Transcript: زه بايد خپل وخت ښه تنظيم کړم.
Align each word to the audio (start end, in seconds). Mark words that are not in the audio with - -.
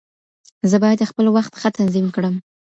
زه 0.69 0.77
بايد 0.83 1.07
خپل 1.11 1.25
وخت 1.35 1.53
ښه 1.61 1.69
تنظيم 1.77 2.07
کړم. 2.15 2.35